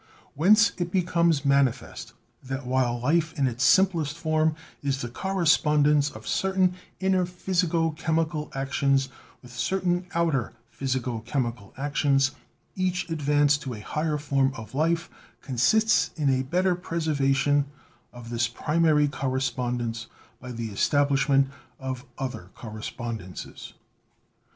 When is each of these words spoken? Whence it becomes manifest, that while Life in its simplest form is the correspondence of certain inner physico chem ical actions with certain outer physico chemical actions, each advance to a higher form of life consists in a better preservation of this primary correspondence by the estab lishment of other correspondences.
Whence 0.33 0.71
it 0.79 0.89
becomes 0.89 1.45
manifest, 1.45 2.13
that 2.41 2.65
while 2.65 2.99
Life 2.99 3.37
in 3.37 3.45
its 3.45 3.63
simplest 3.63 4.17
form 4.17 4.55
is 4.81 4.99
the 5.01 5.09
correspondence 5.09 6.09
of 6.09 6.25
certain 6.27 6.73
inner 6.99 7.23
physico 7.23 7.91
chem 7.91 8.15
ical 8.15 8.49
actions 8.55 9.09
with 9.43 9.53
certain 9.55 10.07
outer 10.15 10.53
physico 10.71 11.19
chemical 11.19 11.71
actions, 11.77 12.31
each 12.75 13.11
advance 13.11 13.59
to 13.59 13.75
a 13.75 13.79
higher 13.81 14.17
form 14.17 14.51
of 14.55 14.73
life 14.73 15.07
consists 15.39 16.09
in 16.15 16.31
a 16.31 16.41
better 16.41 16.73
preservation 16.73 17.65
of 18.11 18.31
this 18.31 18.47
primary 18.47 19.07
correspondence 19.07 20.07
by 20.39 20.51
the 20.51 20.69
estab 20.69 21.09
lishment 21.09 21.45
of 21.79 22.07
other 22.17 22.49
correspondences. 22.55 23.73